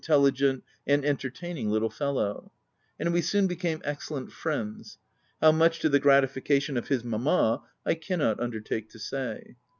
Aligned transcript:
95 0.03 0.17
telligent, 0.33 0.61
and 0.87 1.05
entertaining 1.05 1.69
little 1.69 1.87
fellow; 1.91 2.51
and 2.97 3.13
we 3.13 3.21
soon 3.21 3.45
became 3.45 3.79
excellent 3.85 4.31
friends— 4.31 4.97
how 5.41 5.51
much 5.51 5.77
to 5.77 5.89
the 5.89 5.99
gratification 5.99 6.75
of 6.75 6.87
his 6.87 7.03
mamma, 7.03 7.61
I 7.85 7.93
cannot 7.93 8.39
un 8.39 8.49
dertake 8.49 8.89
to 8.89 8.97
say. 8.97 9.57